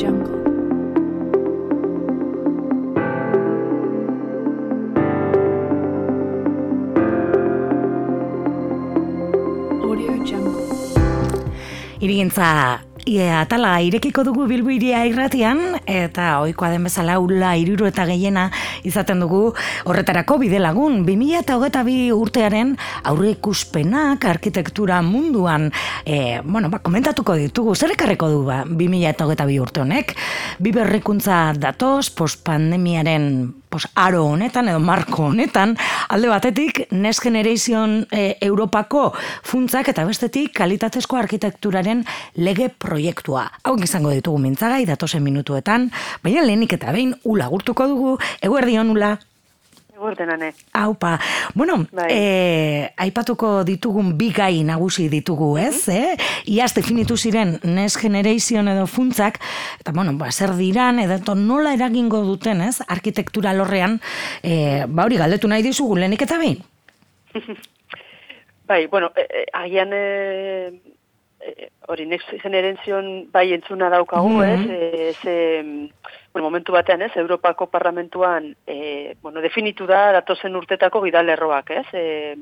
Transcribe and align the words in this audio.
Jungle. 0.00 0.32
Audio 9.84 10.16
Jungle. 10.24 10.64
Ie, 13.08 13.24
atala 13.32 13.78
irekiko 13.80 14.20
dugu 14.26 14.44
bilbu 14.50 14.74
iria 14.74 15.00
irratian, 15.08 15.60
eta 15.88 16.40
ohikoa 16.42 16.68
den 16.74 16.84
bezala 16.84 17.16
ula 17.22 17.54
iruru 17.56 17.86
eta 17.88 18.04
gehiena 18.08 18.48
izaten 18.84 19.22
dugu 19.24 19.54
horretarako 19.88 20.36
bide 20.42 20.60
lagun. 20.60 21.00
2000 21.06 21.38
eta 21.40 21.56
hogeta 21.56 21.84
bi 21.86 22.10
urtearen 22.12 22.74
aurre 23.08 23.32
ikuspenak 23.36 24.26
arkitektura 24.28 25.00
munduan, 25.06 25.70
e, 26.04 26.40
bueno, 26.44 26.68
ba, 26.68 26.82
komentatuko 26.84 27.38
ditugu, 27.40 27.74
zer 27.74 27.96
ekarreko 27.96 28.28
du 28.28 28.44
ba, 28.44 28.62
2000 28.68 29.14
eta 29.14 29.24
hogeta 29.24 29.48
bi 29.48 29.56
urte 29.62 29.80
honek? 29.80 30.12
Bi 30.60 30.74
berrikuntza 30.76 31.40
datoz, 31.56 32.10
postpandemiaren 32.12 33.59
pos, 33.70 33.86
aro 33.94 34.24
honetan 34.26 34.68
edo 34.68 34.80
marko 34.82 35.30
honetan, 35.30 35.76
alde 36.10 36.28
batetik 36.28 36.82
Next 36.90 37.22
Generation 37.22 38.02
e, 38.10 38.36
Europako 38.42 39.12
funtzak 39.46 39.92
eta 39.94 40.04
bestetik 40.08 40.52
kalitatezko 40.58 41.16
arkitekturaren 41.16 42.04
lege 42.34 42.68
proiektua. 42.68 43.46
Hau 43.64 43.76
izango 43.80 44.10
ditugu 44.10 44.42
mintzagai 44.42 44.82
datosen 44.90 45.22
minutuetan, 45.22 45.88
baina 46.24 46.44
lehenik 46.44 46.74
eta 46.76 46.92
behin 46.92 47.14
ula 47.24 47.48
gurtuko 47.48 47.86
dugu, 47.88 48.16
eguerdion 48.42 48.90
ula. 48.90 49.16
Eguerdenane. 50.00 50.54
Aupa. 50.72 51.18
Bueno, 51.54 51.86
Bai. 51.92 52.06
eh, 52.08 52.90
aipatuko 52.96 53.64
ditugun 53.68 54.14
bi 54.16 54.30
gai 54.32 54.62
nagusi 54.64 55.10
ditugu, 55.12 55.58
ez? 55.60 55.88
Eh? 55.92 56.16
Iaz 56.48 56.72
definitu 56.74 57.18
ziren 57.18 57.58
Next 57.62 58.00
Generation 58.00 58.68
edo 58.72 58.86
funtzak, 58.86 59.36
eta 59.78 59.92
bueno, 59.92 60.14
ba, 60.16 60.32
zer 60.32 60.54
diran, 60.56 61.02
edo 61.04 61.34
nola 61.34 61.74
eragingo 61.76 62.22
duten, 62.24 62.62
ez? 62.64 62.80
Arkitektura 62.88 63.52
lorrean, 63.52 64.00
eh, 64.42 64.86
ba 64.88 65.04
hori 65.04 65.20
galdetu 65.20 65.48
nahi 65.48 65.62
dizugu 65.62 65.96
lehenik 66.00 66.22
eta 66.22 66.38
behin. 66.38 66.64
Bai, 68.70 68.86
bueno, 68.86 69.12
e, 69.16 69.26
e, 69.28 69.46
agian 69.52 69.92
e, 69.92 70.80
e, 71.40 71.70
hori 71.90 72.06
next 72.06 72.30
generation 72.42 73.26
bai 73.32 73.52
entzuna 73.52 73.90
daukagu, 73.90 74.28
Mhm. 74.30 74.42
ez? 74.42 74.60
E, 74.70 75.12
ze, 75.22 75.90
bueno, 76.32 76.46
momentu 76.46 76.72
batean, 76.72 77.02
ez? 77.02 77.16
Europako 77.16 77.66
Parlamentuan 77.66 78.54
e, 78.66 79.16
bueno, 79.20 79.40
definitu 79.40 79.86
da 79.86 80.12
datozen 80.12 80.54
urtetako 80.56 81.00
gidalerroak, 81.02 81.70
ez? 81.70 81.86
E, 81.92 82.36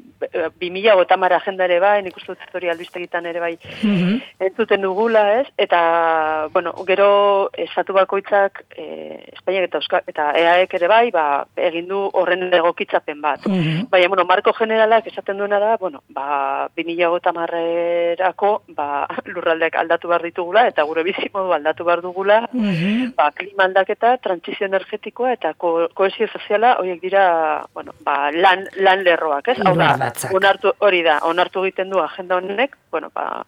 2030 0.61 1.37
agenda 1.37 1.65
ere 1.65 1.79
bai, 1.81 2.03
nik 2.03 2.17
uste 2.17 2.35
dut 2.35 2.55
hori 2.55 2.69
albistegitan 2.69 3.27
ere 3.27 3.41
bai 3.41 3.59
Mhm. 3.83 4.21
entzuten 4.41 4.83
dugula, 4.83 5.41
ez? 5.41 5.47
Eta, 5.57 6.49
bueno, 6.53 6.75
gero 6.87 7.51
estatu 7.57 7.93
bakoitzak, 7.95 8.65
e, 8.77 9.25
Espainiak 9.33 9.65
eta 9.65 9.79
Euskal, 9.79 10.03
eta 10.07 10.33
EAEk 10.37 10.75
ere 10.75 10.89
bai, 10.89 11.11
ba, 11.11 11.47
egin 11.57 11.89
du 11.89 12.11
horren 12.13 12.53
egokitzapen 12.53 13.21
bat. 13.23 13.41
Mhm. 13.47 13.89
Baina, 13.91 14.09
bueno, 14.09 14.25
marko 14.25 14.53
generalak 14.53 15.07
esaten 15.07 15.39
duena 15.39 15.59
da, 15.59 15.77
bueno, 15.79 16.03
ba, 16.11 16.69
2030erako, 16.77 18.63
ba, 18.69 19.07
lurraldeak 19.39 19.79
aldatu 19.81 20.11
behar 20.11 20.23
ditugula, 20.27 20.67
eta 20.69 20.85
gure 20.89 21.05
bizimodu 21.07 21.55
aldatu 21.57 21.87
behar 21.87 22.03
dugula, 22.03 22.41
Mhm. 22.53 23.15
ba, 23.17 23.31
klima 23.31 23.65
aldaketa, 23.65 24.17
trantzizio 24.19 24.67
energetikoa 24.67 25.33
eta 25.39 25.55
ko 25.55 25.89
kohesio 25.95 26.29
soziala, 26.29 26.77
horiek 26.83 27.01
dira, 27.01 27.65
bueno, 27.73 27.95
ba, 28.05 28.31
lan, 28.33 28.67
lan 28.77 29.05
lerroak, 29.05 29.49
ez? 29.55 29.59
Hau 29.65 29.75
da, 29.79 30.13
onartu, 30.35 30.75
hori 30.79 31.03
da, 31.03 31.21
onartu 31.23 31.65
egiten 31.65 31.91
du 31.91 32.01
agenda 32.03 32.37
honek, 32.37 32.77
bueno, 32.91 33.11
ba, 33.15 33.45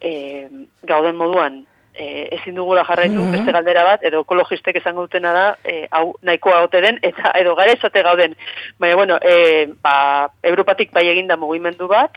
e, 0.00 0.48
gauden 0.82 1.16
moduan, 1.16 1.66
e, 1.96 2.28
ezin 2.36 2.54
dugula 2.54 2.82
jarraitu 2.84 3.22
Mhm. 3.22 3.32
beste 3.32 3.52
galdera 3.52 3.82
bat, 3.84 4.02
edo 4.04 4.20
ekologistek 4.20 4.76
esango 4.76 5.06
dutena 5.06 5.32
da, 5.32 5.44
e, 5.64 5.86
hau 5.90 6.14
nahikoa 6.22 6.62
ote 6.66 6.80
den, 6.84 6.98
eta 7.02 7.32
edo 7.40 7.54
gara 7.56 7.72
ezote 7.72 8.02
gauden. 8.02 8.36
Baina, 8.78 8.96
bueno, 8.96 9.16
e, 9.22 9.66
ba, 9.80 10.28
Europatik 10.42 10.92
bai 10.92 11.06
eginda 11.08 11.38
mugimendu 11.40 11.88
bat, 11.88 12.12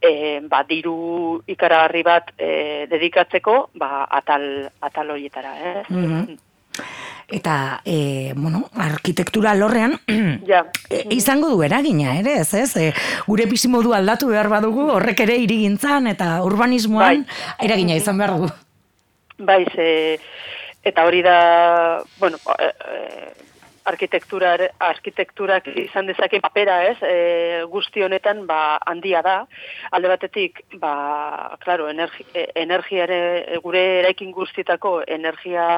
e, 0.00 0.40
ba, 0.48 0.62
diru 0.68 1.42
ikaragarri 1.46 2.02
bat 2.06 2.32
e, 2.38 2.86
dedikatzeko, 2.90 3.70
ba, 3.74 4.04
atal, 4.10 4.68
atal 4.80 5.10
horietara, 5.10 5.54
eh? 5.58 5.82
Mhm. 5.88 6.36
Eta, 7.28 7.82
e, 7.84 8.32
bueno, 8.36 8.70
arkitektura 8.74 9.54
lorrean, 9.54 9.98
Ja, 10.46 10.62
E, 10.88 11.02
izango 11.10 11.50
du 11.50 11.62
eragina 11.62 12.14
ere, 12.18 12.38
ez 12.40 12.54
ez? 12.54 12.70
E, 12.76 12.94
gure 13.26 13.44
bizimodu 13.50 13.92
aldatu 13.92 14.28
behar 14.30 14.48
badugu, 14.48 14.86
horrek 14.94 15.20
ere 15.20 15.36
irigintzan 15.36 16.06
eta 16.06 16.38
urbanismoan 16.46 17.26
eragina 17.60 17.94
izan 17.98 18.16
behar 18.18 18.38
du. 18.38 18.48
bai, 19.38 19.64
ze, 19.74 20.18
eta 20.82 21.04
hori 21.04 21.20
da, 21.22 22.02
bueno, 22.18 22.38
e, 22.58 22.64
e, 22.64 23.47
arkitektura, 23.88 24.54
arkitekturak 24.84 25.68
izan 25.84 26.08
dezake 26.10 26.40
papera, 26.44 26.78
ez? 26.90 26.96
E, 27.02 27.64
guzti 27.72 28.04
honetan, 28.04 28.44
ba, 28.48 28.78
handia 28.86 29.22
da. 29.24 29.38
Alde 29.96 30.12
batetik, 30.12 30.62
ba, 30.82 31.56
claro, 31.64 31.88
energi, 31.88 32.26
e, 32.34 32.48
energiare, 32.64 33.20
gure 33.64 33.84
eraikin 34.02 34.32
guztietako 34.36 35.00
energia 35.06 35.68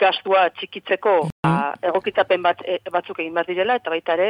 gastua 0.00 0.48
txikitzeko 0.56 1.14
ba, 1.42 1.74
egokitzapen 1.88 2.42
bat, 2.44 2.60
e, 2.64 2.78
batzuk 2.92 3.20
egin 3.22 3.34
bat 3.36 3.48
direla, 3.48 3.78
eta 3.80 3.92
baita 3.92 4.16
ere 4.16 4.28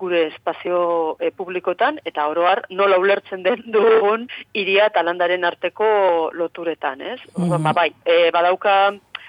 gure 0.00 0.26
espazio 0.28 0.80
e, 1.20 1.30
publikotan, 1.34 2.00
eta 2.08 2.26
oroar 2.30 2.64
nola 2.70 2.98
ulertzen 3.00 3.44
den 3.46 3.64
dugun 3.74 4.28
iria 4.58 4.88
eta 4.92 5.04
landaren 5.06 5.46
arteko 5.48 5.88
loturetan, 6.36 7.04
ez? 7.14 7.20
Mhm. 7.36 7.62
Ba, 7.64 7.74
bai, 7.82 7.90
e, 8.04 8.28
badauka 8.34 8.78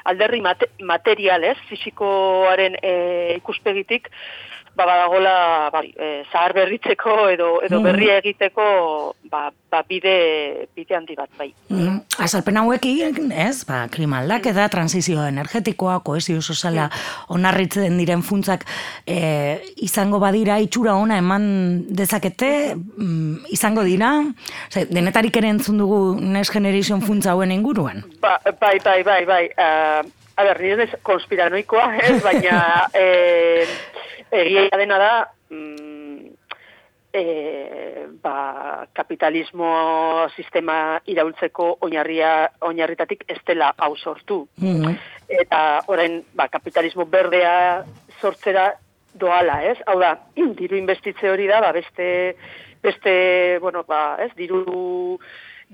alderri 0.03 0.41
mate, 0.41 0.69
material, 0.79 1.43
ez? 1.43 1.57
Fisikoaren 1.69 2.77
e, 2.81 2.93
ikuspegitik, 3.37 4.09
ba, 4.75 4.85
badagola 4.85 5.69
bai, 5.71 5.93
e, 5.97 6.23
zahar 6.31 6.53
berritzeko 6.53 7.29
edo, 7.29 7.61
edo 7.63 7.79
Mhm. 7.79 7.83
berria 7.83 8.17
egiteko 8.17 9.15
ba, 9.29 9.51
ba, 9.71 9.83
bide, 9.87 10.67
bide 10.75 10.95
handi 10.95 11.15
bat, 11.15 11.29
bai. 11.37 11.53
Mm, 11.69 11.99
Azalpen 12.19 12.57
hauekin, 12.57 13.31
ez, 13.31 13.63
ba, 13.65 13.87
klima 13.89 14.19
aldaketa, 14.19 14.67
transizio 14.69 15.23
energetikoa, 15.27 15.99
kohesio 16.03 16.41
soziala 16.41 16.89
onarritzen 17.29 17.97
diren 17.97 18.23
funtzak 18.23 18.65
e, 19.05 19.59
izango 19.77 20.19
badira 20.19 20.59
itxura 20.59 20.95
ona 20.95 21.17
eman 21.17 21.85
dezakete, 21.89 22.75
mm, 22.75 23.45
izango 23.51 23.83
dira, 23.83 24.23
Ose, 24.69 24.85
denetarik 24.89 25.35
ere 25.37 25.49
entzun 25.49 25.77
dugu 25.77 26.19
Next 26.19 26.51
Generation 26.53 27.01
funtza 27.01 27.31
hauen 27.31 27.51
inguruan. 27.51 28.03
Ba, 28.21 28.39
bai, 28.59 28.79
bai, 28.83 29.03
bai, 29.03 29.25
bai. 29.25 29.45
Uh, 29.57 30.03
a 30.39 30.43
ber, 30.47 30.61
nire 30.63 30.87
ez 30.87 30.99
konspiranoikoa, 31.03 31.87
ez, 31.99 32.17
baina 32.27 32.87
e, 32.95 33.65
egia 34.31 34.79
dena 34.79 34.99
da, 35.01 35.13
mm, 35.51 36.29
e, 37.11 37.23
ba, 38.23 38.85
kapitalismo 38.95 39.71
sistema 40.35 40.99
iraultzeko 41.11 41.71
oinarria, 41.87 42.33
oinarritatik 42.69 43.25
ez 43.27 43.39
dela 43.47 43.73
hau 43.77 43.95
sortu. 43.97 44.45
Mhm. 44.61 44.95
Eta 45.41 45.63
orain, 45.91 46.21
ba, 46.33 46.47
kapitalismo 46.47 47.05
berdea 47.05 47.83
sortzera 48.21 48.71
doala, 49.19 49.59
ez? 49.67 49.77
Hau 49.87 49.99
da, 49.99 50.15
diru 50.61 50.79
investitze 50.79 51.29
hori 51.29 51.49
da, 51.51 51.59
ba, 51.65 51.73
beste, 51.75 52.35
beste, 52.81 53.13
bueno, 53.59 53.83
ba, 53.83 54.15
ez, 54.23 54.31
diru, 54.39 55.19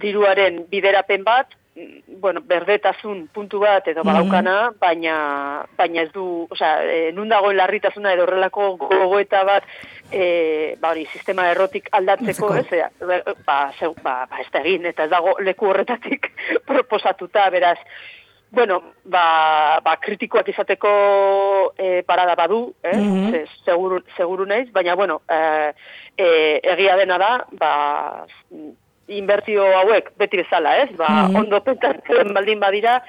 diruaren 0.02 0.66
biderapen 0.72 1.24
bat, 1.24 1.54
mm, 1.54 1.65
bueno, 2.08 2.40
berdetasun 2.41 3.28
puntu 3.34 3.59
bat 3.59 3.88
edo 3.91 4.03
badaukana, 4.08 4.72
baina, 4.80 5.16
baina 5.78 6.02
ez 6.06 6.12
du, 6.13 6.47
osea, 6.50 6.78
e, 6.88 7.12
nun 7.12 7.28
dagoen 7.30 7.58
larritasuna 7.58 8.13
edo 8.16 8.24
horrelako 8.24 8.78
gogoeta 8.78 9.44
bat, 9.44 9.63
e, 10.12 10.78
ba 10.80 10.94
hori, 10.94 11.06
sistema 11.12 11.50
errotik 11.52 11.90
aldatzeko, 11.91 12.47
Aldatzeko. 12.53 12.86
ez, 12.88 13.28
e, 13.28 13.36
ba, 13.46 13.74
zeu, 13.80 13.94
ba, 14.02 14.25
ba, 14.31 14.40
ez 14.40 14.47
da 14.53 14.62
egin, 14.63 14.86
eta 14.86 15.04
ez 15.04 15.12
dago 15.12 15.36
leku 15.39 15.68
horretatik 15.74 16.31
proposatuta, 16.69 17.50
beraz, 17.50 17.80
Bueno, 18.56 18.77
ba, 19.04 19.81
ba, 19.83 19.98
kritikoak 20.00 20.48
izateko 20.48 20.89
e, 21.75 22.04
parada 22.07 22.36
badu, 22.39 22.75
eh? 22.83 22.94
Mhm. 22.95 23.31
Ze- 23.33 23.48
seguru, 23.66 23.98
seguru 24.16 24.45
naiz, 24.48 24.69
baina, 24.72 24.95
bueno, 24.95 25.18
e, 25.27 25.74
e, 26.16 26.27
egia 26.63 26.95
dena 26.95 27.18
da, 27.19 27.31
ba, 27.51 27.72
inbertio 29.07 29.63
hauek 29.78 30.12
beti 30.18 30.38
bezala, 30.38 30.78
ez? 30.84 30.90
Ba, 30.98 31.28
Mhm. 31.28 31.36
ondo 31.36 31.62
pentsatzen 31.63 32.34
baldin 32.34 32.60
badira, 32.60 33.02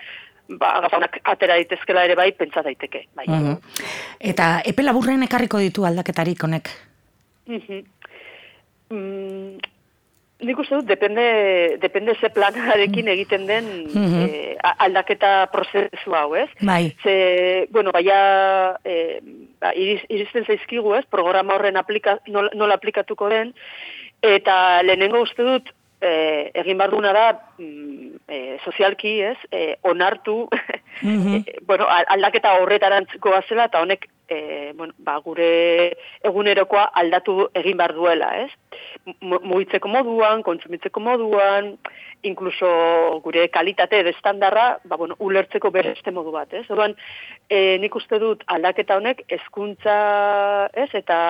ba, 0.49 0.81
gazonak 0.81 1.21
atera 1.25 1.55
daitezkela 1.55 2.05
ere 2.05 2.15
bai, 2.15 2.33
pentsa 2.33 2.63
daiteke. 2.63 3.07
Bai. 3.15 3.25
Mhm. 3.29 3.57
Eta 4.21 4.61
epe 4.65 4.83
laburren 4.83 5.23
ekarriko 5.23 5.59
ditu 5.59 5.85
aldaketarik 5.87 6.43
honek. 6.43 6.69
Mhm. 7.47 7.85
Mm, 8.91 9.57
nik 10.47 10.59
uste 10.61 10.77
dut, 10.77 10.87
depende, 10.87 11.77
depende 11.81 12.15
ze 12.21 12.29
planarekin 12.31 13.09
egiten 13.09 13.47
den 13.47 13.65
Mhm. 13.95 14.21
eh, 14.29 14.57
a- 14.63 14.77
aldaketa 14.85 15.47
prozesu 15.51 16.15
hau, 16.15 16.35
ez? 16.37 16.49
Bai. 16.61 16.95
Ze, 17.03 17.67
bueno, 17.71 17.91
baia 17.91 18.79
eh, 18.85 19.21
ba, 19.59 19.73
iriz, 19.75 20.03
irizten 20.09 20.45
zaizkigu, 20.47 20.95
ez? 20.95 21.05
Programa 21.07 21.55
horren 21.55 21.77
aplika, 21.77 22.21
nola, 22.27 22.51
nola 22.55 22.75
aplikatuko 22.75 23.29
den, 23.29 23.55
eta 24.23 24.83
lehenengo 24.83 25.21
uste 25.23 25.43
dut, 25.43 25.73
eh, 26.07 26.51
egin 26.63 26.79
behar 26.79 26.93
duguna 26.95 27.13
da, 27.17 27.27
mm, 27.59 28.21
eh, 28.29 28.59
sozialki, 28.65 29.17
ez? 29.33 29.39
Eh, 29.51 29.77
onartu 29.83 30.45
Mhm. 31.03 31.35
e, 31.45 31.59
bueno, 31.69 31.85
aldaketa 31.91 32.55
horretarantzko 32.63 33.31
bazela, 33.35 33.67
eta 33.69 33.83
honek 33.85 34.07
e, 34.29 34.73
bueno, 34.75 34.95
ba, 34.99 35.19
gure 35.21 35.97
egunerokoa 36.25 36.87
aldatu 37.03 37.51
egin 37.55 37.77
behar 37.77 37.95
duela, 37.95 38.31
ez? 38.45 38.51
Mugitzeko 39.21 39.89
moduan, 39.89 40.43
kontsumitzeko 40.43 41.01
moduan, 41.01 41.75
inkluso 42.27 43.21
gure 43.23 43.49
kalitate 43.55 44.01
edo 44.01 44.11
estandarra, 44.11 44.79
ba, 44.85 44.97
bueno, 44.97 45.17
ulertzeko 45.21 45.71
beste 45.71 46.11
modu 46.11 46.33
bat, 46.35 46.53
ez? 46.55 46.65
Orduan, 46.71 46.97
e, 47.49 47.79
nik 47.83 47.95
uste 47.95 48.19
dut 48.23 48.43
aldaketa 48.47 48.97
honek 48.97 49.25
hezkuntza, 49.29 49.97
ez? 50.75 50.91
Eta 50.95 51.21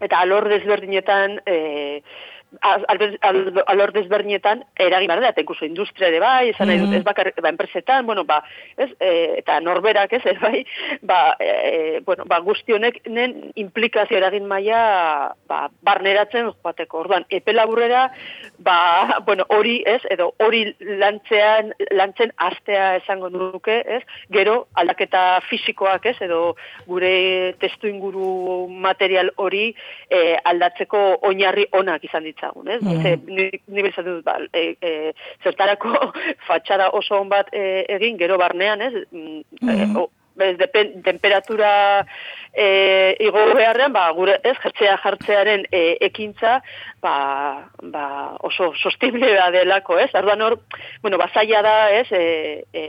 eta 0.00 0.18
alor 0.24 0.48
desberdinetan 0.48 1.42
e, 1.44 1.56
al- 2.00 2.39
alor 2.60 3.92
desberdinetan 3.92 4.64
eragin 4.76 5.08
behar 5.08 5.20
da, 5.20 5.28
eta 5.28 5.44
industria 5.62 6.08
ere 6.08 6.20
bai, 6.20 6.48
esan 6.50 6.68
nahi 6.68 6.78
dut, 6.78 6.88
Mhm. 6.88 6.96
ez 6.96 7.04
bakar, 7.04 7.32
ba, 7.40 7.48
enpresetan, 7.48 8.06
bueno, 8.06 8.24
ba, 8.24 8.42
ez, 8.76 8.90
e, 9.00 9.34
eta 9.38 9.60
norberak, 9.60 10.12
ez, 10.12 10.24
ere 10.26 10.38
bai, 10.38 10.66
ba, 11.02 11.36
e, 11.38 12.00
bueno, 12.04 12.24
ba, 12.26 12.38
guzti 12.40 12.72
honek 12.72 13.06
nen 13.06 13.52
implikazio 13.54 14.16
eragin 14.16 14.46
maila, 14.46 15.34
ba, 15.46 15.68
barneratzen 15.82 16.52
joateko. 16.62 16.98
Orduan, 17.00 17.26
epe 17.30 17.52
laburrera, 17.52 18.10
ba, 18.58 19.20
bueno, 19.24 19.44
hori, 19.48 19.82
ez, 19.86 20.02
edo 20.10 20.34
hori 20.38 20.74
lantzean, 20.80 21.72
lantzen 21.90 22.32
astea 22.36 22.96
esango 22.96 23.30
nuke, 23.30 23.82
ez, 23.86 24.02
gero 24.30 24.68
aldaketa 24.74 25.40
fisikoak, 25.48 26.06
ez, 26.06 26.16
edo 26.20 26.56
gure 26.86 27.54
testu 27.60 27.86
inguru 27.86 28.68
material 28.68 29.30
hori 29.36 29.74
e, 30.10 30.36
aldatzeko 30.44 31.18
oinarri 31.22 31.66
onak 31.72 32.04
izan 32.04 32.24
ditzagun, 32.40 32.68
ez? 32.68 32.80
Mhm. 32.82 33.02
Ze, 33.02 33.16
ni, 33.26 33.50
ni 33.68 33.82
bezat 33.82 34.04
dut, 34.04 34.24
ba, 34.24 34.38
e, 34.52 34.76
e, 34.80 35.12
zertarako 35.44 35.92
fatxada 36.48 36.90
oso 36.96 37.20
on 37.20 37.28
bat 37.28 37.48
e, 37.52 37.84
egin, 37.88 38.16
gero 38.18 38.38
barnean, 38.38 38.80
ez? 38.80 38.94
Mm, 39.12 39.40
e, 39.60 39.76
Mhm. 39.86 39.96
o, 39.96 40.08
ez, 40.40 40.56
depen, 40.56 41.02
temperatura 41.02 42.06
e, 42.54 43.14
igo 43.20 43.42
beharrean, 43.54 43.92
ba, 43.92 44.06
gure, 44.16 44.38
ez, 44.42 44.54
jertzea 44.62 44.96
jartzearen 45.02 45.66
e, 45.70 45.98
ekintza, 46.00 46.62
ba, 47.02 47.68
ba, 47.82 48.36
oso 48.40 48.72
sostible 48.80 49.34
da 49.34 49.50
delako, 49.50 49.98
ez? 49.98 50.08
Arduan 50.14 50.40
hor, 50.40 50.58
bueno, 51.02 51.18
bazaila 51.18 51.60
da, 51.62 51.90
ez, 51.92 52.06
e, 52.10 52.64
e, 52.72 52.84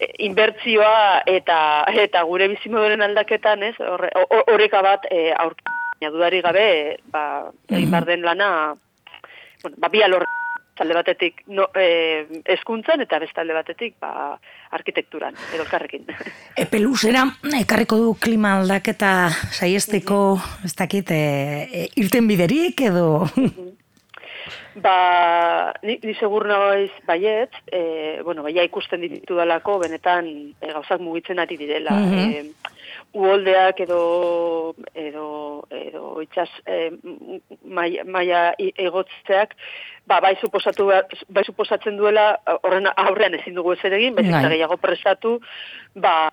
e, 0.00 0.08
inbertzioa 0.24 1.24
eta 1.26 1.84
eta 1.92 2.22
gure 2.24 2.48
bizimoduren 2.48 3.02
aldaketan, 3.02 3.62
ez? 3.68 3.74
Horre, 3.80 4.08
o- 4.16 4.44
oreka 4.54 4.80
bat 4.82 5.04
e, 5.10 5.34
aurkitzea 5.98 6.10
dudari 6.10 6.40
gabe, 6.40 6.98
ba, 7.10 7.50
egin 7.68 7.90
behar 7.90 8.06
den 8.06 8.22
lana, 8.22 8.74
bueno, 9.62 9.76
ba, 9.78 9.88
bi 9.88 10.02
alor 10.02 10.24
talde 10.76 10.94
batetik 10.94 11.42
no, 11.48 11.70
e, 11.74 12.26
eskuntzan 12.46 13.00
eta 13.00 13.18
beste 13.18 13.40
alde 13.40 13.54
batetik 13.54 13.96
ba, 14.00 14.38
arkitekturan, 14.70 15.34
edo 15.54 15.64
elkarrekin. 15.64 16.06
Epe 16.56 16.78
luzera, 16.78 17.24
ekarriko 17.60 17.98
du 17.98 18.14
klima 18.14 18.58
aldaketa 18.60 19.28
saiesteko, 19.50 20.38
ez 20.64 20.74
dakit, 20.76 21.10
e, 21.10 21.68
e, 21.72 21.88
irten 21.96 22.28
biderik 22.28 22.80
edo... 22.80 23.26
Ba, 24.78 25.72
ni, 25.82 25.96
ni 26.04 26.12
segur 26.14 26.44
naiz 26.46 26.92
baiet, 27.04 27.50
e, 27.66 28.20
bueno, 28.22 28.44
baia 28.44 28.62
ikusten 28.62 29.02
ditu 29.02 29.34
dalako, 29.34 29.80
benetan 29.82 30.28
e, 30.30 30.70
gauzak 30.70 31.02
mugitzen 31.02 31.42
ari 31.42 31.58
direla. 31.58 31.96
Mhm. 31.98 32.30
e, 32.30 32.77
uholdeak 33.14 33.80
edo 33.80 34.74
edo 34.94 35.64
edo 35.70 36.20
itxas 36.22 36.50
e, 36.66 36.90
maia, 37.64 38.04
maia 38.04 38.42
i- 38.58 38.72
egotzeak 38.76 39.54
ba, 40.06 40.20
bai 40.20 40.34
suposatu 40.40 40.90
bai 41.28 41.44
suposatzen 41.44 41.96
duela 41.96 42.38
horren 42.62 42.86
aurrean 42.96 43.34
ezin 43.34 43.54
dugu 43.56 43.72
ezer 43.72 43.92
egin, 43.96 44.14
baizik 44.14 44.32
eta 44.32 44.42
Bai. 44.48 44.52
gehiago 44.56 44.76
prestatu, 44.76 45.40
ba 45.94 46.28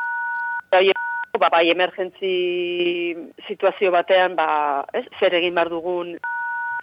bai, 0.71 0.91
ba, 1.39 1.49
bai 1.49 1.69
emergentzi 1.71 3.15
situazio 3.47 3.91
batean, 3.91 4.35
ba, 4.35 4.85
ez, 4.93 5.05
zer 5.19 5.33
egin 5.39 5.55
behar 5.55 5.69
dugun 5.69 6.15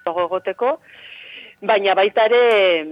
egoteko, 0.06 0.78
baina 1.60 1.94
baita 1.94 2.24
ere, 2.26 2.86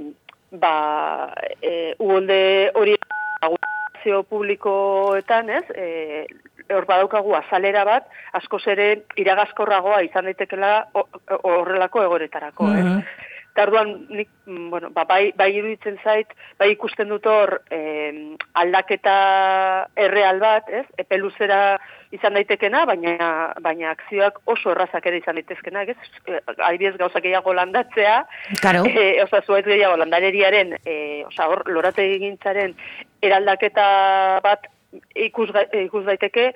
ba, 0.52 1.34
e, 1.62 1.94
uholde 1.98 2.70
hori 2.74 2.94
administrazio 3.40 4.22
publikoetan, 4.30 5.50
ez, 5.50 5.64
e, 5.74 6.26
hor 6.74 6.86
badaukagu 6.86 7.34
azalera 7.36 7.84
bat, 7.84 8.06
askoz 8.32 8.62
ere 8.68 9.02
iragazkorragoa 9.16 10.02
izan 10.02 10.24
daitekela 10.24 10.86
ho- 10.94 11.08
horrelako 11.42 12.02
egoretarako, 12.02 12.70
ez? 12.74 12.84
Mhm. 12.84 13.02
Eta 13.50 13.64
orduan, 13.66 14.06
nik, 14.14 14.28
mm, 14.46 14.68
bueno, 14.70 14.90
ba, 14.94 15.02
bai, 15.04 15.32
bai 15.34 15.48
iruditzen 15.56 15.96
zait, 16.04 16.28
bai 16.56 16.68
ikusten 16.70 17.08
dut 17.10 17.26
hor 17.26 17.56
em, 17.74 18.36
aldaketa 18.54 19.88
erreal 19.96 20.38
bat, 20.38 20.68
ez? 20.70 20.84
Epe 21.02 21.18
luzera 21.18 21.80
izan 22.14 22.34
daitekena, 22.38 22.84
baina, 22.86 23.16
baina 23.60 23.90
akzioak 23.90 24.38
oso 24.46 24.70
errazak 24.70 25.06
ere 25.10 25.18
izan 25.18 25.34
daitezkenak, 25.34 25.88
ez? 25.88 25.96
Eh, 26.26 26.38
Adibidez 26.58 26.96
gauzak 26.96 27.22
gehiago 27.26 27.52
landatzea, 27.52 28.24
Karo. 28.62 28.84
e, 28.86 29.20
oza, 29.24 29.42
zuaiz 29.42 29.64
gehiago 29.66 29.96
landareriaren, 29.96 30.76
e, 30.84 31.24
oza, 31.26 31.48
hor, 31.50 31.64
lorate 31.66 32.06
egintzaren 32.14 32.76
eraldaketa 33.20 34.40
bat 34.44 34.66
ikus, 35.14 35.50
ikus 35.84 36.04
daiteke, 36.06 36.50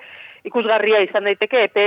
ikusgarria 0.45 1.01
izan 1.05 1.25
daiteke, 1.27 1.63
epe 1.69 1.85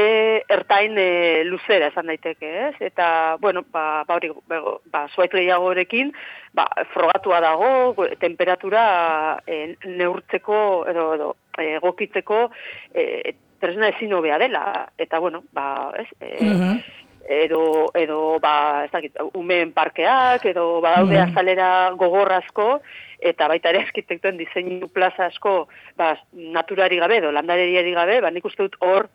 ertain 0.50 0.96
e, 0.98 1.08
luzera 1.46 1.90
izan 1.92 2.10
daiteke, 2.10 2.52
ez? 2.68 2.74
Eta, 2.80 3.36
bueno, 3.40 3.64
ba, 3.72 4.04
ba 4.08 4.16
hori, 4.18 4.32
ba, 4.48 5.06
zuaiz 5.14 5.30
gehiagorekin, 5.34 6.12
ba, 6.56 6.66
frogatua 6.94 7.40
dago, 7.44 8.06
temperatura 8.20 9.40
e, 9.46 9.74
neurtzeko, 9.86 10.62
edo, 10.90 11.10
edo 11.14 11.34
egokitzeko, 11.58 12.48
e, 12.94 13.34
tresna 13.58 13.90
ezin 13.90 14.14
hobea 14.14 14.38
dela, 14.38 14.64
eta, 14.98 15.18
bueno, 15.18 15.44
ba, 15.52 15.92
ez? 15.98 16.08
E, 16.20 16.38
Mhm. 16.44 16.80
edo 17.28 17.90
edo 17.92 18.38
ba 18.40 18.84
ez 18.86 18.90
dakit 18.90 19.18
umeen 19.36 19.72
parkeak 19.76 20.46
edo 20.46 20.80
badaude 20.80 21.18
Mhm. 21.18 21.28
azalera 21.28 21.90
gogorrazko 21.92 22.80
eta 23.20 23.48
baita 23.48 23.70
ere 23.70 23.82
arkitektuen 23.86 24.38
diseinu 24.38 24.88
plaza 24.88 25.26
asko 25.26 25.68
ba 25.96 26.16
naturari 26.32 26.98
gabe 26.98 27.18
edo 27.18 27.32
landareriari 27.32 27.92
gabe 27.92 28.20
ba 28.20 28.30
nik 28.30 28.44
uste 28.44 28.62
dut 28.62 28.76
hor 28.80 29.08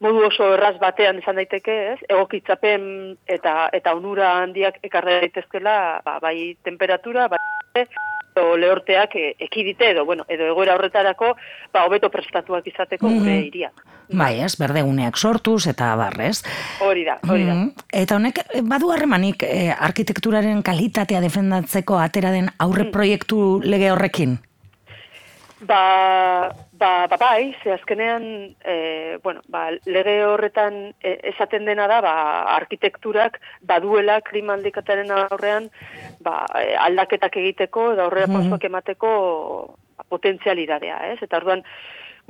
modu 0.00 0.24
oso 0.26 0.54
erraz 0.54 0.76
batean 0.80 1.18
izan 1.20 1.36
daiteke, 1.36 1.74
ez? 1.92 1.98
Egokitzapen 2.08 2.84
eta 3.28 3.68
eta 3.76 3.92
onura 3.94 4.32
handiak 4.40 4.80
ekarri 4.88 5.18
daitezkela, 5.26 5.74
ba, 6.04 6.18
bai 6.24 6.56
temperatura, 6.64 7.28
bai 7.28 7.40
edo 8.36 8.56
lehorteak 8.56 9.14
e, 9.16 9.34
ekidite 9.38 9.90
edo 9.90 10.04
bueno, 10.04 10.24
edo 10.28 10.44
egoera 10.46 10.74
horretarako 10.74 11.36
ba 11.72 11.84
hobeto 11.86 12.10
prestatuak 12.10 12.66
izateko 12.66 13.08
gure 13.08 13.36
Mhm. 13.38 13.42
hiria. 13.46 13.70
Bai, 14.12 14.40
ez, 14.42 14.56
berdeguneak 14.58 15.16
sortuz 15.16 15.66
eta 15.68 15.94
barrez. 15.94 16.42
Hori 16.80 17.04
da, 17.04 17.18
hori 17.28 17.44
da. 17.46 17.54
Mhm. 17.54 17.72
Eta 17.92 18.16
honek, 18.16 18.38
eh, 18.38 18.60
badu 18.62 18.90
harremanik 18.90 19.42
eh, 19.46 19.70
arkitekturaren 19.78 20.62
kalitatea 20.62 21.20
defendatzeko 21.20 21.98
atera 21.98 22.30
den 22.32 22.48
aurre 22.58 22.84
Mm. 22.84 22.90
proiektu 22.90 23.60
lege 23.62 23.90
horrekin? 23.92 24.38
Ba, 25.60 26.54
ba, 26.72 27.06
ba 27.06 27.16
bai, 27.20 27.54
ze 27.62 27.72
azkenean, 27.72 28.56
e, 28.64 29.18
bueno, 29.22 29.42
ba, 29.48 29.68
lege 29.84 30.24
horretan 30.24 30.94
e, 31.04 31.18
esaten 31.34 31.66
dena 31.68 31.86
da, 31.86 32.00
ba, 32.00 32.14
arkitekturak 32.56 33.36
baduela 33.68 34.22
klima 34.24 34.54
aldikataren 34.56 35.12
aurrean 35.12 35.68
ba, 36.24 36.46
e, 36.56 36.72
aldaketak 36.80 37.36
egiteko 37.36 37.92
eta 37.92 38.04
aurrera 38.08 38.26
Mhm. 38.26 38.36
pausoak 38.38 38.64
emateko 38.64 39.10
ba, 39.98 40.04
potentzialidadea, 40.08 41.12
ez? 41.12 41.18
Eta 41.22 41.36
orduan, 41.36 41.62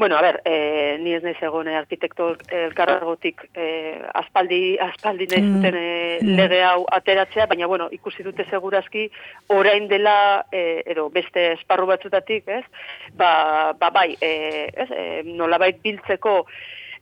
Bueno, 0.00 0.16
a 0.16 0.22
ber, 0.22 0.40
eh, 0.46 0.96
ni 0.98 1.12
ez 1.12 1.20
naiz 1.22 1.36
egon 1.44 1.68
eh, 1.68 1.74
arkitekto 1.76 2.30
elkarragotik 2.56 3.42
eh, 3.52 4.00
aspaldi, 4.16 4.78
aspaldi 4.80 5.26
nahi 5.28 5.42
Mm. 5.42 5.50
zuten 5.58 5.76
Mm. 6.22 6.36
lege 6.38 6.62
hau 6.64 6.86
ateratzea, 6.90 7.44
baina 7.50 7.66
bueno, 7.68 7.88
ikusi 7.92 8.22
dute 8.24 8.46
segurazki 8.48 9.10
orain 9.48 9.88
dela 9.88 10.46
eh, 10.52 10.82
edo 10.86 11.10
beste 11.10 11.52
esparru 11.52 11.84
batzutatik, 11.90 12.48
ez? 12.48 12.64
Ba, 13.12 13.74
ba 13.78 13.90
bai, 13.90 14.16
eh, 14.22 14.70
ez? 14.72 14.88
Eh, 14.90 15.22
nolabait 15.26 15.82
biltzeko 15.82 16.46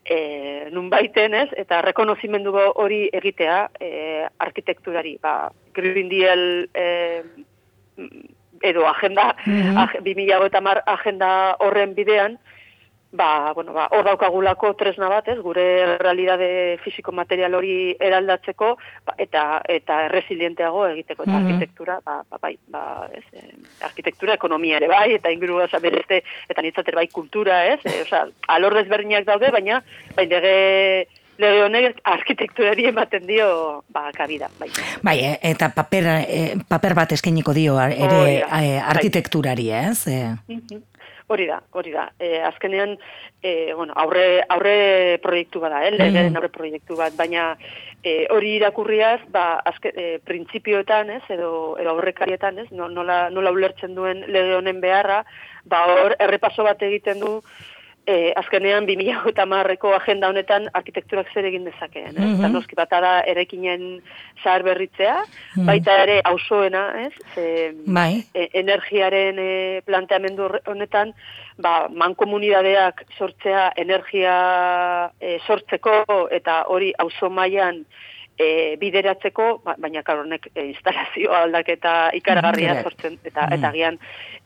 eh, 0.05 0.67
nunbaiten, 0.73 1.35
ez? 1.35 1.49
Eta 1.57 1.81
rekonozimendu 1.83 2.51
hori 2.75 3.09
egitea 3.13 3.69
eh, 3.79 4.27
arkitekturari, 4.39 5.19
ba, 5.23 5.53
Green 5.73 6.09
Deal 6.09 6.69
eh, 6.75 7.23
edo 8.61 8.87
agenda, 8.89 9.37
Mhm. 9.47 9.77
ag- 9.79 9.99
2030 10.03 10.83
agenda 10.85 11.55
horren 11.61 11.95
bidean, 11.95 12.39
ba, 13.11 13.53
bueno, 13.55 13.73
ba, 13.73 13.87
hor 13.91 14.05
daukagulako 14.05 14.75
tresna 14.77 15.09
bat, 15.09 15.29
ez, 15.29 15.39
gure 15.41 15.97
realidade 15.99 16.79
fisiko 16.85 17.11
material 17.13 17.55
hori 17.55 17.97
eraldatzeko, 17.99 18.77
ba, 19.07 19.15
eta 19.19 19.63
eta 19.69 20.05
erresilienteago 20.07 20.87
egiteko, 20.89 21.23
eta 21.25 21.33
Mhm. 21.33 21.47
arkitektura, 21.47 22.01
ba, 22.05 22.23
ba, 22.29 22.39
bai, 22.41 22.59
ba, 22.69 23.09
ez, 23.13 23.25
eh, 23.33 23.55
arkitektura, 23.83 24.35
ekonomia 24.35 24.77
ere 24.77 24.89
bai, 24.89 25.15
eta 25.15 25.31
inguru 25.33 25.57
oza, 25.63 25.79
berezte, 25.79 26.23
eta 26.49 26.63
nitzater 26.63 26.95
bai 26.95 27.09
kultura, 27.09 27.65
ez, 27.67 27.81
e, 27.85 28.03
oza, 28.03 28.27
alor 28.49 28.75
desberdinak 28.75 29.25
daude, 29.25 29.51
baina, 29.51 29.83
bai, 30.15 30.27
lege, 30.27 31.09
lege 31.39 31.63
honek 31.65 32.01
arkitekturari 32.05 32.87
ematen 32.91 33.27
dio 33.27 33.85
ba, 33.89 34.11
kabida. 34.13 34.49
Bai. 34.59 34.69
Bai, 35.03 35.19
e, 35.25 35.39
eta 35.43 35.71
paper, 35.73 36.05
e, 36.29 36.57
paper 36.69 36.95
bat 36.95 37.13
eskainiko 37.13 37.55
dio 37.55 37.81
ere 37.81 38.21
e, 38.43 38.45
bai. 38.51 38.77
arkitekturari, 38.79 39.71
ez? 39.71 40.07
E, 40.09 40.35
Mhm. 40.49 40.83
Hori 41.29 41.45
da, 41.47 41.59
hori 41.77 41.93
da. 41.93 42.07
E, 42.19 42.41
azkenean, 42.41 42.95
e, 43.43 43.75
bueno, 43.77 43.93
aurre, 44.01 44.41
aurre 44.49 45.19
proiektu 45.23 45.61
bada, 45.61 45.83
eh? 45.85 45.91
legeen 45.93 46.37
aurre 46.41 46.49
proiektu 46.49 46.97
bat, 46.97 47.13
baina 47.19 47.51
e, 48.03 48.27
hori 48.33 48.55
irakurriaz, 48.57 49.21
ba, 49.29 49.59
azke, 49.69 49.93
e, 49.93 50.07
printzipioetan, 50.25 51.11
ez, 51.19 51.23
edo, 51.29 51.77
edo 51.77 51.91
aurrekarietan, 51.93 52.59
ez, 52.65 52.71
no- 52.73 52.89
nola, 52.89 53.27
nola 53.29 53.53
ulertzen 53.53 53.95
duen 53.95 54.25
lege 54.27 54.57
honen 54.57 54.81
beharra, 54.81 55.21
ba, 55.69 55.85
hor, 55.93 56.17
errepaso 56.19 56.65
bat 56.65 56.81
egiten 56.89 57.21
du, 57.21 57.43
e, 58.09 58.33
azkenean 58.41 58.87
2008ko 58.89 59.93
agenda 59.99 60.31
honetan 60.33 60.69
arkitekturak 60.79 61.29
zer 61.35 61.49
egin 61.51 61.67
dezakeen. 61.69 62.15
Ez? 62.15 62.25
Mhm. 62.25 62.39
Eta 62.39 62.49
noski 62.55 62.79
bata 62.79 63.01
da 63.05 63.13
erekinen 63.29 64.01
zahar 64.43 64.65
berritzea, 64.65 65.19
baita 65.69 65.97
ere 66.05 66.21
auzoena, 66.25 66.85
ez? 67.05 67.13
Ze, 67.35 67.47
bai, 67.85 68.25
e, 68.35 68.49
energiaren 68.63 69.39
e, 69.43 69.51
planteamendu 69.87 70.49
honetan, 70.67 71.13
ba, 71.61 71.89
mankomunidadeak 71.93 73.05
sortzea 73.19 73.73
energia 73.77 74.37
e, 75.21 75.39
sortzeko 75.47 76.29
eta 76.31 76.63
hori 76.73 76.93
auzo 76.99 77.29
mailan 77.31 77.85
e, 78.39 78.77
bideratzeko, 78.81 79.49
ba, 79.65 79.75
baina 79.79 80.03
karo 80.07 80.23
honek 80.25 80.49
e, 80.55 80.69
instalazio 80.71 81.35
aldaketa 81.35 82.11
ikaragarria 82.15 82.75
Mhm, 82.75 82.83
sortzen 82.83 83.19
eta 83.25 83.47
Mhm. 83.47 83.59
eta 83.59 83.73
gian 83.73 83.99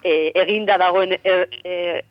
e, 0.03 0.33
eginda 0.35 0.79
dagoen 0.79 1.13
er, 1.23 1.49
e, 1.65 2.03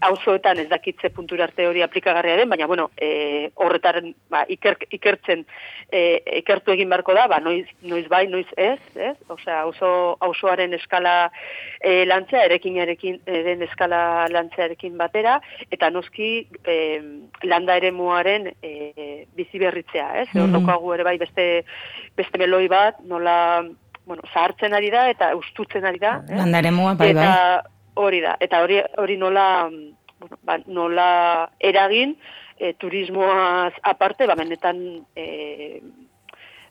auzoetan 0.00 0.58
ez 0.62 0.68
dakitze 0.70 1.10
puntura 1.10 1.44
arte 1.48 1.66
hori 1.66 1.82
aplikagarria 1.82 2.36
den, 2.36 2.48
baina 2.48 2.66
bueno, 2.70 2.90
e, 2.96 3.50
horretaren 3.54 4.14
ba, 4.30 4.44
iker, 4.48 4.76
ikertzen 4.94 5.44
e, 5.90 6.22
ikertu 6.40 6.72
egin 6.72 6.88
beharko 6.92 7.14
da, 7.16 7.26
ba, 7.30 7.40
noiz, 7.42 7.66
noiz 7.82 8.06
bai, 8.08 8.26
noiz 8.30 8.46
ez, 8.56 8.78
ez? 8.94 9.16
Osea, 9.28 9.60
auzo 9.66 10.16
auzoaren 10.20 10.74
eskala 10.78 11.30
e, 11.80 12.04
lantzea, 12.06 12.44
erekinarekin 12.46 13.20
den 13.26 13.62
eskala 13.66 14.28
lantzearekin 14.30 14.96
batera, 14.98 15.40
eta 15.74 15.90
noski 15.90 16.46
e, 16.64 16.78
landa 17.42 17.76
ere 17.80 17.90
muaren 17.92 18.52
e, 18.62 19.26
bizi 19.34 19.58
berritzea, 19.58 20.10
ez? 20.22 20.28
Hor 20.34 20.48
Mhm. 20.48 20.52
daukagu 20.58 20.94
ere 20.94 21.04
bai 21.04 21.18
beste, 21.18 21.64
beste 22.16 22.38
meloi 22.38 22.68
bat, 22.68 23.00
nola 23.00 23.64
bueno, 24.06 24.22
zahartzen 24.32 24.74
ari 24.74 24.90
da 24.90 25.08
eta 25.10 25.34
ustutzen 25.36 25.84
ari 25.84 25.98
da. 25.98 26.18
eremua, 26.28 26.94
bai, 26.94 27.12
bai. 27.14 27.24
eta 27.24 27.64
hori 27.94 28.20
da, 28.20 28.36
eta 28.40 28.62
hori 28.62 28.80
hori 28.98 29.16
nola 29.16 29.68
mm, 29.70 29.84
bueno, 30.20 30.38
ba, 30.42 30.58
nola 30.66 31.50
eragin 31.58 32.16
e, 32.58 32.72
turismoaz 32.74 33.72
aparte, 33.82 34.26
ba 34.26 34.36
benetan 34.38 35.04
e, 35.16 35.80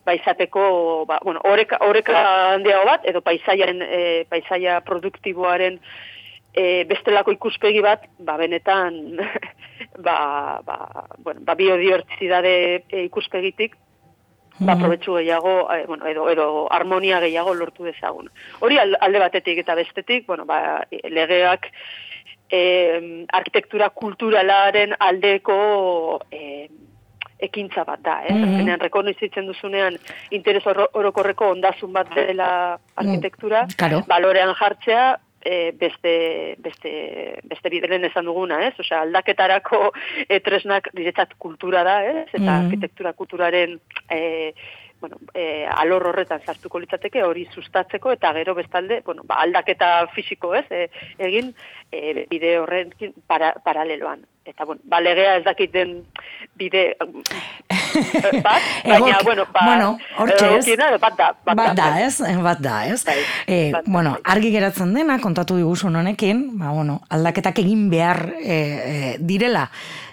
ba 0.06 0.15
izateko, 0.15 1.06
ba, 1.08 1.20
bueno, 1.24 1.39
oreka, 1.48 1.80
oreka 1.82 2.24
handiago 2.53 2.86
bat, 2.89 3.06
edo 3.08 3.22
paisaiaren, 3.24 3.82
e, 3.82 4.01
paisaia 4.30 4.82
produktiboaren 4.84 5.80
e, 6.53 6.84
bestelako 6.89 7.32
ikuspegi 7.32 7.82
bat, 7.84 8.03
ba 8.20 8.36
benetan, 8.38 9.00
ba, 10.06 10.60
ba, 10.65 10.77
bueno, 11.20 11.39
ba 11.48 11.56
biodibertsitate 11.56 12.56
e, 12.89 13.06
ikuspegitik, 13.08 13.77
ba, 14.60 14.75
Mhm. 14.75 14.81
probetxu 14.81 15.15
gehiago, 15.17 15.72
eh, 15.74 15.86
bueno, 15.88 16.07
edo, 16.07 16.29
edo 16.29 16.67
harmonia 16.72 17.19
gehiago 17.19 17.53
lortu 17.53 17.83
dezagun. 17.83 18.29
Hori 18.60 18.77
al- 18.77 18.98
alde 19.01 19.19
batetik 19.19 19.57
eta 19.57 19.75
bestetik, 19.75 20.25
bueno, 20.27 20.45
ba, 20.45 20.86
legeak 20.91 21.72
eh, 22.50 23.25
arkitektura 23.33 23.89
kulturalaren 23.89 24.93
aldeko 25.00 26.22
eh, 26.31 26.69
ekintza 27.39 27.83
bat 27.83 28.00
da, 28.00 28.22
eh? 28.27 28.33
Mhm. 28.33 28.43
Azkenean 28.43 28.79
rekonoizitzen 28.79 29.48
duzunean 29.48 29.98
interes 30.29 30.65
oro- 30.67 30.89
orokorreko 30.93 31.50
ondazun 31.50 31.91
bat 31.91 32.13
dela 32.15 32.79
arkitektura, 32.95 33.65
Claro. 33.75 34.03
balorean 34.07 34.53
jartzea, 34.55 35.19
e, 35.45 35.71
beste, 35.77 36.55
beste, 36.59 37.39
beste 37.43 37.69
bideren 37.69 38.05
esan 38.05 38.25
duguna, 38.25 38.62
ez? 38.67 38.73
Osea, 38.79 39.01
aldaketarako 39.01 39.91
e, 40.27 40.39
tresnak 40.39 40.89
niretzat 40.93 41.35
kultura 41.38 41.83
da, 41.83 41.97
ez? 42.05 42.27
Eta 42.31 42.43
Mhm. 42.43 42.65
arkitektura 42.65 43.13
kulturaren 43.13 43.79
e, 44.09 44.53
bueno, 45.03 45.17
e, 45.35 45.65
alor 45.67 46.07
horretan 46.07 46.39
sartuko 46.45 46.79
litzateke 46.79 47.23
hori 47.23 47.45
sustatzeko 47.51 48.13
eta 48.13 48.31
gero 48.33 48.55
bestalde, 48.55 49.01
bueno, 49.05 49.23
ba, 49.27 49.35
aldaketa 49.43 50.07
fisiko, 50.15 50.55
ez? 50.55 50.63
E, 50.71 50.88
egin 51.19 51.53
e, 51.91 52.25
bide 52.29 52.57
horrekin 52.59 53.13
para, 53.27 53.51
paraleloan. 53.65 54.23
Eta, 54.45 54.63
bueno, 54.63 54.81
ba, 54.85 55.01
legea 55.01 55.38
ez 55.38 55.43
dakit 55.43 55.73
den 55.73 56.05
bide 56.55 56.95
bat, 58.47 58.62
baina, 58.85 58.97
Egok- 58.97 59.23
bueno, 59.27 59.45
ba, 59.53 59.65
bueno, 59.65 59.89
hortxe 60.17 60.45
ez. 60.45 60.51
egokiena 60.53 60.89
edo 60.91 61.00
bat 61.03 61.17
da. 61.17 61.27
Bat 61.53 61.75
da, 61.77 61.89
bai. 61.93 62.03
ez? 62.07 62.19
Bat 62.43 62.59
da, 62.63 62.77
ez? 62.88 63.01
Bai, 63.05 63.17
bat 63.71 63.83
da, 63.85 63.91
bueno, 63.91 64.15
bai. 64.17 64.21
argi 64.35 64.51
geratzen 64.55 64.93
dena, 64.93 65.19
kontatu 65.23 65.57
diguzun 65.59 65.95
honekin, 66.01 66.45
ba, 66.59 66.71
bueno, 66.75 67.01
aldaketak 67.09 67.59
egin 67.63 67.89
behar 67.91 68.23
e, 68.41 68.57
e, 68.57 69.17
direla, 69.19 69.67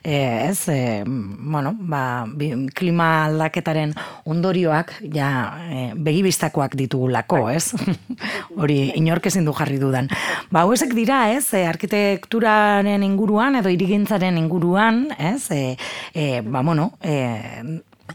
e, 0.04 0.16
ez? 0.50 0.68
E, 0.68 1.02
bueno, 1.06 1.75
ba, 1.78 2.25
bi- 2.26 2.68
klima 2.75 3.26
aldaketaren 3.26 3.94
ondorioak, 4.25 4.94
ja, 5.12 5.30
e, 5.70 5.90
begibistakoak 5.96 6.76
ditugulako, 6.78 7.49
ez? 7.50 7.72
Hori, 8.60 8.92
inork 9.00 9.26
ezin 9.30 9.44
du 9.49 9.52
jarri 9.56 9.78
dudan. 9.80 10.08
Ba, 10.50 10.62
hauesek 10.66 10.92
dira, 10.96 11.22
ez? 11.34 11.46
E, 11.54 11.64
arkitekturaren 11.68 13.02
inguruan, 13.06 13.56
edo 13.60 13.70
irigintzaren 13.72 14.38
inguruan, 14.40 15.06
ez? 15.18 15.50
E, 15.50 15.76
e, 16.14 16.40
ba, 16.42 16.62
bueno, 16.66 16.92
e, 17.02 17.62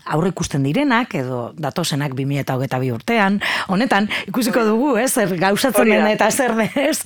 aurre 0.06 0.30
ikusten 0.34 0.64
direnak 0.64 1.14
edo 1.16 1.54
datosenak 1.58 2.14
2022 2.18 2.92
urtean. 2.96 3.40
Honetan 3.68 4.10
ikusiko 4.28 4.64
dugu, 4.68 4.96
ez, 4.98 5.12
zer 5.14 5.36
gauzatzen 5.40 5.82
Hori 5.82 5.92
da. 5.96 5.98
den 6.04 6.08
eta 6.14 6.30
zer 6.32 6.56
denez. 6.56 7.00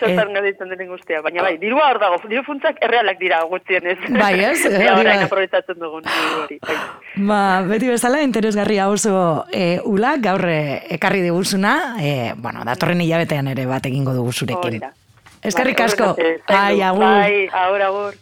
Zertan 0.00 0.32
gelditzen 0.34 0.68
denen 0.68 0.88
guztia, 0.92 1.22
baina 1.24 1.42
bai, 1.42 1.56
dirua 1.62 1.90
hor 1.90 2.00
dago, 2.02 2.18
diru 2.28 2.42
funtzak 2.44 2.76
errealak 2.84 3.18
dira 3.20 3.42
gutxienez. 3.48 3.98
Bai, 4.18 4.34
ez? 4.44 4.58
Eta 4.66 4.76
Hori 4.76 5.00
orain 5.06 5.20
bai. 5.22 5.24
aprobetsatzen 5.24 5.78
dugun. 5.80 6.02
Bai. 6.04 6.58
Ba, 7.16 7.40
beti 7.68 7.88
bezala 7.88 8.20
interesgarria 8.22 8.88
oso 8.92 9.46
e, 9.52 9.80
ula 9.84 10.16
gaur 10.20 10.44
e, 10.48 10.82
ekarri 10.98 11.22
diguzuna, 11.24 11.96
e, 12.00 12.34
bueno, 12.36 12.64
datorren 12.68 13.00
hilabetean 13.00 13.48
ere 13.54 13.64
bat 13.66 13.86
egingo 13.86 14.12
dugu 14.14 14.32
zurekin. 14.32 14.82
Eskerrik 15.46 15.78
Bai, 15.78 15.86
asko. 15.86 16.10
horrez 16.12 16.40
arte, 16.42 16.54
Ai, 16.54 16.78
zaindu. 16.78 16.84
agur. 16.84 17.04
Bai, 17.04 17.48
agur, 17.52 17.82
agur. 17.88 18.14